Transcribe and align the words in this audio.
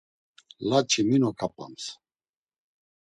Layç̌ik 0.69 1.05
mis 1.09 1.21
noǩap̌ams? 1.21 1.85